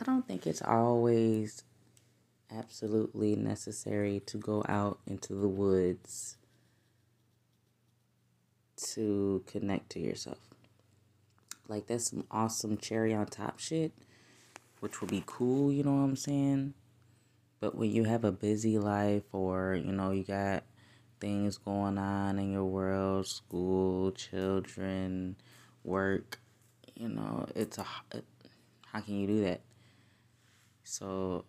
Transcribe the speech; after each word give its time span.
I 0.00 0.04
don't 0.04 0.26
think 0.26 0.46
it's 0.46 0.62
always 0.62 1.64
absolutely 2.56 3.34
necessary 3.34 4.20
to 4.26 4.38
go 4.38 4.64
out 4.68 5.00
into 5.06 5.34
the 5.34 5.48
woods 5.48 6.36
to 8.76 9.42
connect 9.46 9.90
to 9.90 10.00
yourself. 10.00 10.38
Like 11.66 11.88
that's 11.88 12.10
some 12.10 12.24
awesome 12.30 12.78
cherry 12.78 13.12
on 13.12 13.26
top 13.26 13.58
shit, 13.58 13.92
which 14.80 15.00
will 15.00 15.08
be 15.08 15.24
cool, 15.26 15.72
you 15.72 15.82
know 15.82 15.92
what 15.92 16.04
I'm 16.04 16.16
saying? 16.16 16.74
But 17.60 17.74
when 17.74 17.90
you 17.90 18.04
have 18.04 18.24
a 18.24 18.30
busy 18.30 18.78
life 18.78 19.24
or, 19.32 19.74
you 19.74 19.90
know, 19.90 20.12
you 20.12 20.22
got 20.22 20.62
things 21.20 21.58
going 21.58 21.98
on 21.98 22.38
in 22.38 22.52
your 22.52 22.64
world, 22.64 23.26
school, 23.26 24.12
children, 24.12 25.34
work, 25.82 26.38
you 26.94 27.08
know, 27.08 27.46
it's 27.56 27.78
a 27.78 27.84
how 28.92 29.00
can 29.00 29.20
you 29.20 29.26
do 29.26 29.40
that? 29.42 29.60
So 30.90 31.44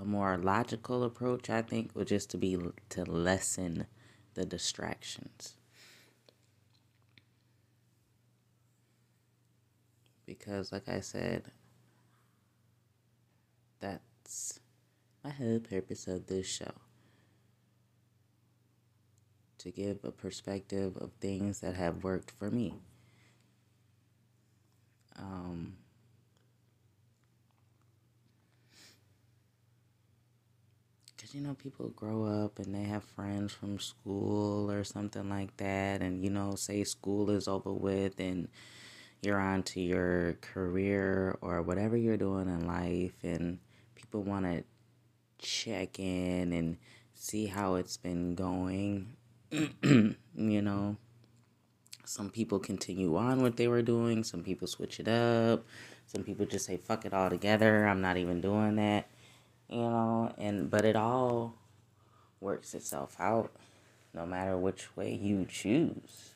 a 0.00 0.06
more 0.06 0.38
logical 0.38 1.04
approach, 1.04 1.50
I 1.50 1.60
think, 1.60 1.94
would 1.94 2.08
just 2.08 2.30
to 2.30 2.38
be 2.38 2.56
to 2.88 3.04
lessen 3.04 3.86
the 4.32 4.46
distractions. 4.46 5.58
Because, 10.24 10.72
like 10.72 10.88
I 10.88 11.00
said, 11.00 11.44
that's 13.80 14.60
my 15.22 15.30
whole 15.30 15.60
purpose 15.60 16.08
of 16.08 16.26
this 16.26 16.46
show 16.46 16.72
to 19.58 19.70
give 19.70 19.98
a 20.04 20.10
perspective 20.10 20.96
of 20.96 21.12
things 21.20 21.60
that 21.60 21.74
have 21.74 22.02
worked 22.02 22.30
for 22.30 22.50
me. 22.50 22.76
Um, 25.18 25.76
you 31.34 31.40
know, 31.40 31.54
people 31.54 31.88
grow 31.88 32.24
up 32.24 32.60
and 32.60 32.72
they 32.72 32.84
have 32.84 33.02
friends 33.02 33.52
from 33.52 33.80
school 33.80 34.70
or 34.70 34.84
something 34.84 35.28
like 35.28 35.56
that, 35.56 36.00
and 36.00 36.22
you 36.22 36.30
know, 36.30 36.54
say 36.54 36.84
school 36.84 37.28
is 37.28 37.48
over 37.48 37.72
with 37.72 38.20
and 38.20 38.46
you're 39.20 39.40
on 39.40 39.64
to 39.64 39.80
your 39.80 40.34
career 40.34 41.36
or 41.40 41.60
whatever 41.60 41.96
you're 41.96 42.16
doing 42.16 42.46
in 42.46 42.68
life, 42.68 43.14
and 43.24 43.58
people 43.96 44.22
want 44.22 44.44
to 44.44 44.62
check 45.38 45.98
in 45.98 46.52
and 46.52 46.76
see 47.14 47.46
how 47.46 47.74
it's 47.74 47.96
been 47.96 48.36
going. 48.36 49.16
you 49.50 50.14
know, 50.36 50.96
some 52.04 52.30
people 52.30 52.60
continue 52.60 53.16
on 53.16 53.42
what 53.42 53.56
they 53.56 53.66
were 53.66 53.82
doing, 53.82 54.22
some 54.22 54.44
people 54.44 54.68
switch 54.68 55.00
it 55.00 55.08
up, 55.08 55.64
some 56.06 56.22
people 56.22 56.46
just 56.46 56.66
say, 56.66 56.76
fuck 56.76 57.04
it 57.04 57.12
all 57.12 57.28
together, 57.28 57.88
I'm 57.88 58.00
not 58.00 58.18
even 58.18 58.40
doing 58.40 58.76
that 58.76 59.08
you 59.74 59.80
know, 59.80 60.32
and 60.38 60.70
but 60.70 60.84
it 60.84 60.94
all 60.94 61.54
works 62.40 62.74
itself 62.74 63.16
out 63.18 63.50
no 64.14 64.24
matter 64.24 64.56
which 64.56 64.96
way 64.96 65.12
you 65.12 65.44
choose. 65.50 66.34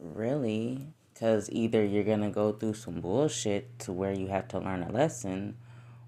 Really, 0.00 0.88
because 1.14 1.48
either 1.52 1.84
you're 1.84 2.02
going 2.02 2.22
to 2.22 2.30
go 2.30 2.50
through 2.50 2.74
some 2.74 3.00
bullshit 3.00 3.78
to 3.78 3.92
where 3.92 4.12
you 4.12 4.26
have 4.26 4.48
to 4.48 4.58
learn 4.58 4.82
a 4.82 4.90
lesson, 4.90 5.56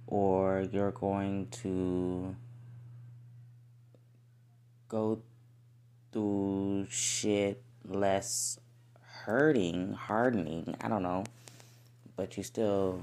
or 0.08 0.66
you're 0.72 0.91
going 0.91 1.47
to 1.62 2.34
go 4.88 5.22
through 6.10 6.88
shit 6.91 7.62
less 7.86 8.58
hurting, 9.25 9.92
hardening, 9.92 10.75
I 10.80 10.88
don't 10.88 11.05
know, 11.05 11.22
but 12.16 12.36
you 12.36 12.42
still 12.42 13.00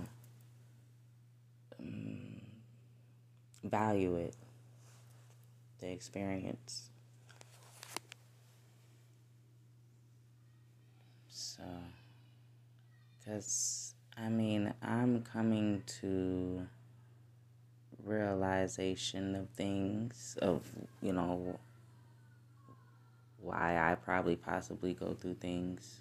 value 3.70 4.16
it, 4.16 4.36
the 5.80 5.92
experience. 5.92 6.90
So, 11.30 11.64
because 13.20 13.96
I 14.18 14.30
mean, 14.30 14.74
I'm 14.82 15.24
coming 15.24 15.84
to 16.00 16.68
realization 18.06 19.36
of 19.36 19.50
things, 19.50 20.38
of, 20.42 20.62
you 21.02 21.12
know, 21.12 21.60
why 23.42 23.78
I 23.78 23.96
probably 23.96 24.38
possibly 24.38 24.94
go 24.94 25.14
through 25.14 25.36
things. 25.36 26.00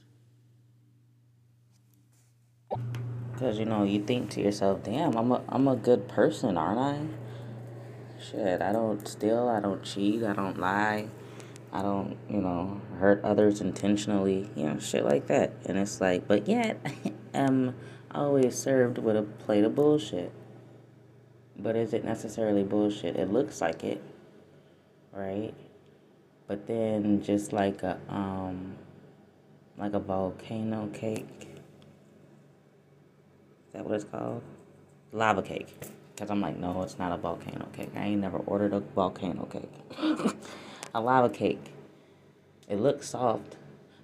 Because, 3.32 3.58
you 3.58 3.64
know, 3.64 3.82
you 3.82 4.02
think 4.04 4.30
to 4.30 4.40
yourself, 4.40 4.84
damn, 4.84 5.16
I'm 5.16 5.32
a, 5.32 5.42
I'm 5.48 5.66
a 5.66 5.76
good 5.76 6.06
person, 6.06 6.56
aren't 6.56 6.78
I? 6.78 7.23
Shit, 8.30 8.62
I 8.62 8.72
don't 8.72 9.06
steal, 9.06 9.48
I 9.48 9.60
don't 9.60 9.82
cheat, 9.82 10.22
I 10.22 10.32
don't 10.32 10.58
lie, 10.58 11.08
I 11.72 11.82
don't, 11.82 12.16
you 12.30 12.40
know, 12.40 12.80
hurt 12.98 13.22
others 13.22 13.60
intentionally, 13.60 14.48
you 14.54 14.64
know, 14.64 14.78
shit 14.78 15.04
like 15.04 15.26
that. 15.26 15.52
And 15.66 15.76
it's 15.76 16.00
like, 16.00 16.26
but 16.26 16.48
yet, 16.48 16.80
I'm 17.34 17.74
always 18.14 18.56
served 18.56 18.96
with 18.96 19.16
a 19.16 19.22
plate 19.22 19.64
of 19.64 19.74
bullshit. 19.74 20.32
But 21.58 21.76
is 21.76 21.92
it 21.92 22.04
necessarily 22.04 22.62
bullshit? 22.62 23.16
It 23.16 23.30
looks 23.30 23.60
like 23.60 23.84
it, 23.84 24.02
right? 25.12 25.52
But 26.46 26.66
then 26.66 27.22
just 27.22 27.52
like 27.52 27.82
a 27.82 27.98
um 28.08 28.76
like 29.76 29.92
a 29.92 29.98
volcano 29.98 30.88
cake. 30.92 31.48
Is 33.66 33.72
that 33.72 33.84
what 33.84 33.94
it's 33.94 34.04
called? 34.04 34.42
Lava 35.12 35.42
cake. 35.42 35.76
Because 36.14 36.30
I'm 36.30 36.40
like, 36.40 36.56
no, 36.56 36.82
it's 36.82 36.98
not 36.98 37.12
a 37.12 37.16
volcano 37.16 37.66
cake. 37.72 37.90
I 37.96 38.04
ain't 38.04 38.20
never 38.20 38.38
ordered 38.38 38.72
a 38.72 38.80
volcano 38.80 39.46
cake. 39.46 39.70
a 40.94 41.00
lava 41.00 41.28
cake. 41.28 41.72
It 42.68 42.80
looks 42.80 43.10
soft, 43.10 43.56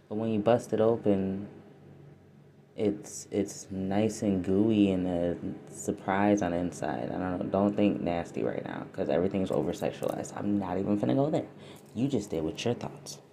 but 0.08 0.16
when 0.16 0.30
you 0.30 0.40
bust 0.40 0.72
it 0.72 0.80
open, 0.80 1.48
it's 2.76 3.28
it's 3.30 3.66
nice 3.70 4.22
and 4.22 4.44
gooey 4.44 4.90
and 4.90 5.06
a 5.06 5.36
surprise 5.72 6.42
on 6.42 6.52
the 6.52 6.58
inside. 6.58 7.10
I 7.14 7.18
don't 7.18 7.38
know. 7.38 7.44
Don't 7.44 7.76
think 7.76 8.00
nasty 8.00 8.42
right 8.42 8.64
now 8.64 8.86
because 8.90 9.08
everything's 9.08 9.50
over 9.50 9.72
sexualized. 9.72 10.36
I'm 10.36 10.58
not 10.58 10.78
even 10.78 10.98
gonna 10.98 11.14
go 11.14 11.30
there. 11.30 11.46
You 11.94 12.08
just 12.08 12.30
did 12.30 12.42
with 12.42 12.64
your 12.64 12.74
thoughts. 12.74 13.18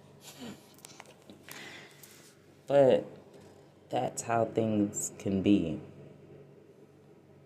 But 2.66 3.06
that's 3.88 4.20
how 4.20 4.44
things 4.44 5.12
can 5.18 5.40
be. 5.40 5.80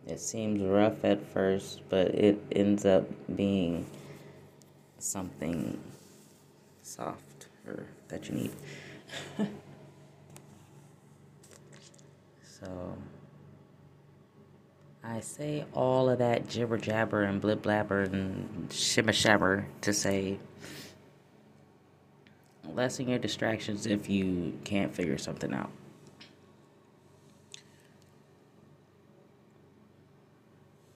It 0.07 0.21
seems 0.21 0.63
rough 0.63 1.05
at 1.05 1.25
first, 1.33 1.83
but 1.89 2.09
it 2.09 2.43
ends 2.53 2.85
up 2.85 3.05
being 3.37 3.87
something 4.99 5.79
soft 6.83 7.47
or 7.67 7.87
that 8.09 8.29
you 8.29 8.35
need. 8.35 8.53
so 12.43 12.97
I 15.05 15.21
say 15.21 15.65
all 15.73 16.11
of 16.11 16.19
that 16.19 16.49
jibber 16.49 16.79
jabber 16.79 17.23
and 17.23 17.41
blib 17.41 17.63
blabber 17.63 18.03
and 18.03 18.73
shimmer 18.73 19.13
shabber 19.13 19.65
to 19.83 19.93
say 19.93 20.39
lessen 22.75 23.09
your 23.09 23.19
distractions 23.19 23.87
if 23.87 24.09
you 24.09 24.59
can't 24.65 24.95
figure 24.95 25.19
something 25.19 25.53
out. 25.53 25.71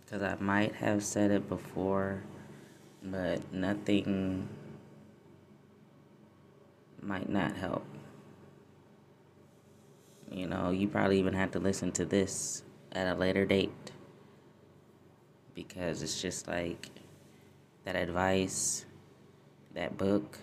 Because 0.06 0.22
I 0.22 0.37
might 0.41 0.77
have 0.77 1.03
said 1.03 1.33
it 1.33 1.49
before, 1.49 2.22
but 3.03 3.53
nothing 3.53 4.49
might 7.03 7.28
not 7.28 7.56
help. 7.56 7.84
You 10.30 10.47
know, 10.47 10.71
you 10.71 10.86
probably 10.86 11.19
even 11.19 11.34
have 11.34 11.51
to 11.53 11.59
listen 11.59 11.91
to 11.92 12.04
this 12.04 12.63
at 12.92 13.09
a 13.09 13.19
later 13.19 13.45
date 13.45 13.92
because 15.54 16.03
it's 16.03 16.21
just 16.21 16.47
like 16.47 16.91
that 17.84 17.97
advice, 17.97 18.84
that 19.75 19.97
book, 19.97 20.39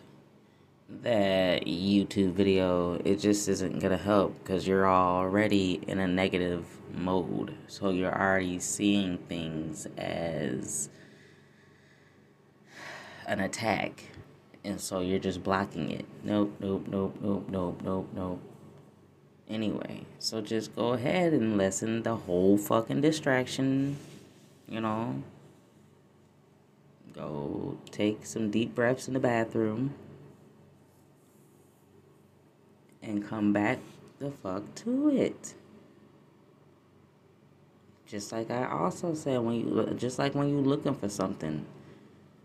that 0.89 1.65
YouTube 1.65 2.33
video, 2.33 2.95
it 3.03 3.15
just 3.19 3.47
isn't 3.47 3.79
gonna 3.79 3.97
help 3.97 4.37
because 4.39 4.67
you're 4.67 4.87
already 4.87 5.81
in 5.87 5.99
a 5.99 6.07
negative 6.07 6.65
mode. 6.93 7.55
So 7.67 7.89
you're 7.89 8.13
already 8.13 8.59
seeing 8.59 9.17
things 9.17 9.87
as 9.97 10.89
an 13.25 13.39
attack. 13.39 14.03
And 14.63 14.79
so 14.79 15.01
you're 15.01 15.19
just 15.19 15.43
blocking 15.43 15.91
it. 15.91 16.05
Nope, 16.23 16.55
nope, 16.59 16.87
nope, 16.87 17.17
nope, 17.21 17.47
nope, 17.49 17.81
nope, 17.83 18.09
nope. 18.13 18.41
Anyway, 19.49 20.05
so 20.19 20.41
just 20.41 20.73
go 20.75 20.93
ahead 20.93 21.33
and 21.33 21.57
lessen 21.57 22.03
the 22.03 22.15
whole 22.15 22.57
fucking 22.57 23.01
distraction, 23.01 23.97
you 24.69 24.79
know. 24.79 25.21
Go 27.13 27.77
take 27.91 28.25
some 28.25 28.49
deep 28.49 28.73
breaths 28.73 29.07
in 29.07 29.13
the 29.13 29.19
bathroom 29.19 29.93
and 33.03 33.27
come 33.27 33.53
back 33.53 33.79
the 34.19 34.31
fuck 34.31 34.63
to 34.75 35.09
it. 35.09 35.53
just 38.07 38.31
like 38.31 38.49
I 38.49 38.67
also 38.69 39.13
said 39.13 39.39
when 39.39 39.55
you 39.55 39.95
just 39.97 40.17
like 40.19 40.33
when 40.35 40.49
you're 40.49 40.61
looking 40.61 40.95
for 40.95 41.09
something 41.09 41.65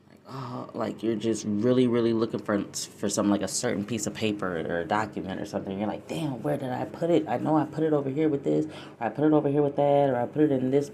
like 0.09 0.21
oh 0.29 0.69
like 0.75 1.03
you're 1.03 1.15
just 1.15 1.45
really 1.47 1.87
really 1.87 2.13
looking 2.13 2.41
for 2.41 2.65
for 2.99 3.09
something 3.09 3.31
like 3.31 3.43
a 3.43 3.49
certain 3.49 3.85
piece 3.85 4.07
of 4.07 4.15
paper 4.15 4.61
or 4.61 4.81
a 4.81 4.85
document 4.85 5.41
or 5.41 5.47
something. 5.47 5.79
You're 5.79 5.89
like 5.89 6.09
damn 6.09 6.43
where 6.43 6.57
did 6.57 6.71
I 6.71 6.85
put 6.87 7.11
it? 7.11 7.29
I 7.29 7.39
know 7.39 7.57
I 7.57 7.65
put 7.65 7.85
it 7.85 7.93
over 7.93 8.11
here 8.11 8.29
with 8.29 8.45
this 8.45 8.67
or 9.01 9.07
I 9.07 9.09
put 9.11 9.25
it 9.25 9.33
over 9.33 9.49
here 9.49 9.63
with 9.63 9.77
that 9.77 10.11
or 10.11 10.17
I 10.17 10.27
put 10.27 10.43
it 10.43 10.53
in 10.53 10.71
this 10.71 10.91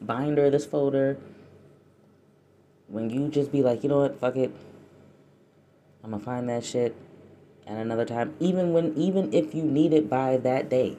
binder 0.00 0.50
this 0.50 0.66
folder. 0.66 1.18
When 2.88 3.10
you 3.10 3.28
just 3.28 3.52
be 3.52 3.62
like 3.62 3.82
you 3.82 3.88
know 3.88 4.00
what 4.00 4.18
fuck 4.18 4.36
it. 4.36 4.52
I'm 6.02 6.10
gonna 6.10 6.22
find 6.22 6.48
that 6.48 6.64
shit 6.64 6.94
at 7.66 7.76
another 7.76 8.04
time 8.04 8.34
even 8.40 8.72
when 8.72 8.96
even 8.96 9.32
if 9.32 9.54
you 9.54 9.62
need 9.62 9.92
it 9.92 10.08
by 10.08 10.36
that 10.36 10.68
day 10.68 10.96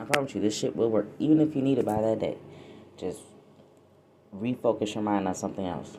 I 0.00 0.04
promise 0.04 0.34
you, 0.34 0.40
this 0.40 0.56
shit 0.56 0.74
will 0.74 0.90
work. 0.90 1.08
Even 1.18 1.40
if 1.40 1.54
you 1.54 1.60
need 1.60 1.78
it 1.78 1.84
by 1.84 2.00
that 2.00 2.18
day. 2.18 2.38
Just 2.96 3.20
refocus 4.34 4.94
your 4.94 5.02
mind 5.04 5.28
on 5.28 5.34
something 5.34 5.66
else. 5.66 5.98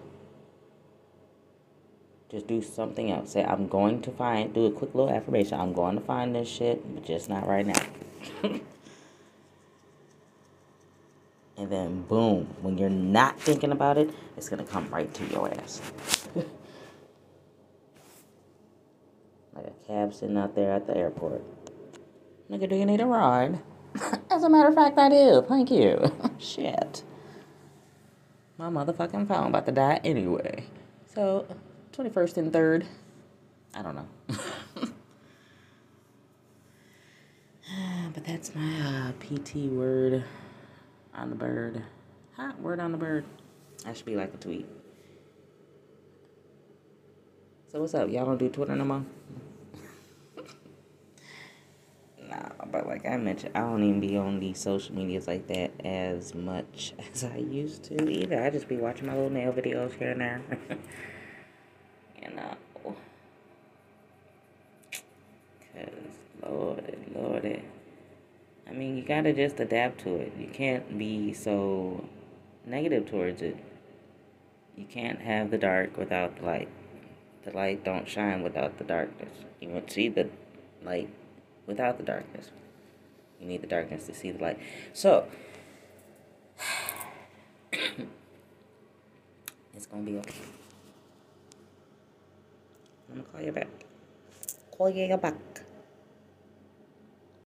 Just 2.32 2.48
do 2.48 2.64
something 2.64 3.12
else. 3.12 3.34
Say, 3.34 3.44
I'm 3.44 3.68
going 3.68 4.02
to 4.02 4.12
find, 4.12 4.54
do 4.54 4.66
a 4.66 4.72
quick 4.72 4.96
little 4.96 5.14
affirmation. 5.14 5.60
I'm 5.60 5.74
going 5.74 5.96
to 5.96 6.02
find 6.02 6.34
this 6.34 6.48
shit, 6.48 6.82
but 6.96 7.06
just 7.06 7.30
not 7.30 7.48
right 7.48 7.68
now. 7.68 7.82
and 11.58 11.70
then, 11.70 12.02
boom, 12.04 12.48
when 12.62 12.80
you're 12.80 12.90
not 12.90 13.40
thinking 13.40 13.72
about 13.72 14.00
it, 14.00 14.10
it's 14.36 14.50
going 14.50 14.66
to 14.66 14.72
come 14.72 14.90
right 14.90 15.14
to 15.14 15.26
your 15.26 15.54
ass. 15.54 15.82
like 19.54 19.68
a 19.68 19.74
cab 19.92 20.14
sitting 20.14 20.38
out 20.38 20.56
there 20.56 20.72
at 20.72 20.88
the 20.88 20.96
airport. 20.96 21.44
Nigga, 22.50 22.70
do 22.70 22.76
you 22.76 22.86
need 22.86 23.02
a 23.02 23.06
ride? 23.06 23.60
As 24.30 24.44
a 24.44 24.50
matter 24.50 24.70
of 24.70 24.76
fact, 24.76 24.98
I 24.98 25.10
do. 25.10 25.46
Thank 25.48 25.70
you. 25.70 26.00
Shit. 26.40 27.04
My 28.58 28.70
motherfucking 28.70 29.28
phone 29.28 29.48
about 29.48 29.66
to 29.66 29.74
die 29.74 30.00
anyway. 30.04 30.64
So, 31.14 31.46
21st 31.94 32.38
and 32.38 32.54
3rd. 32.54 32.86
I 33.74 33.82
don't 33.82 33.96
know. 33.96 34.08
but 38.14 38.24
that's 38.26 38.56
my 38.56 38.80
uh, 38.82 39.12
PT 39.20 39.56
word 39.72 40.24
on 41.14 41.30
the 41.30 41.36
bird. 41.36 41.84
Hot 42.38 42.60
word 42.62 42.80
on 42.80 42.94
the 42.94 42.98
bird. 42.98 43.26
That 43.84 43.98
should 43.98 44.06
be 44.06 44.16
like 44.16 44.34
a 44.34 44.38
tweet. 44.38 44.68
So 47.72 47.82
what's 47.82 47.94
up? 47.94 48.10
Y'all 48.10 48.26
don't 48.26 48.38
do 48.38 48.50
Twitter 48.50 48.76
no 48.76 48.86
more? 48.86 49.06
Nah, 52.32 52.66
but 52.72 52.88
like 52.88 53.06
I 53.06 53.18
mentioned, 53.18 53.56
I 53.56 53.60
don't 53.60 53.84
even 53.84 54.00
be 54.00 54.18
on 54.18 54.40
these 54.40 54.60
social 54.60 54.96
medias 54.96 55.28
like 55.28 55.48
that 55.48 55.72
as 55.86 56.34
much 56.34 56.94
as 57.14 57.24
I 57.24 57.38
used 57.38 57.84
to 57.86 58.10
either. 58.10 58.42
I 58.42 58.50
just 58.50 58.68
be 58.68 58.78
watching 58.78 59.08
my 59.08 59.14
little 59.14 59.30
nail 59.30 59.52
videos 59.52 59.94
here 59.94 60.12
and 60.12 60.22
there. 60.22 60.42
you 62.22 62.36
know. 62.36 62.56
Cause 65.74 66.50
lordy, 66.50 66.98
lordy. 67.14 67.64
I 68.68 68.72
mean, 68.72 68.98
you 68.98 69.04
gotta 69.04 69.34
just 69.34 69.60
adapt 69.60 70.02
to 70.02 70.16
it. 70.16 70.34
You 70.40 70.48
can't 70.48 70.98
be 70.98 71.34
so 71.34 72.08
negative 72.66 73.10
towards 73.10 73.42
it. 73.42 73.58
You 74.78 74.86
can't 74.86 75.20
have 75.20 75.52
the 75.52 75.58
dark 75.58 75.98
without 75.98 76.38
the 76.38 76.46
light. 76.46 76.70
The 77.44 77.52
light 77.52 77.84
don't 77.84 78.08
shine 78.08 78.44
without 78.44 78.78
the 78.78 78.84
darkness. 78.84 79.34
You 79.60 79.70
won't 79.70 79.92
see 79.92 80.08
the 80.10 80.30
light 80.84 81.10
without 81.68 81.98
the 81.98 82.04
darkness. 82.04 82.50
You 83.40 83.48
need 83.48 83.62
the 83.62 83.68
darkness 83.68 84.06
to 84.08 84.14
see 84.14 84.32
the 84.32 84.42
light. 84.42 84.60
So, 84.94 85.26
it's 89.74 89.86
going 89.88 90.06
to 90.06 90.12
be 90.12 90.18
okay. 90.20 90.36
I'm 93.10 93.16
going 93.16 93.26
to 93.26 93.32
call 93.32 93.42
you 93.42 93.52
back. 93.52 93.68
Call 94.78 94.90
you 94.90 95.18
back. 95.18 95.51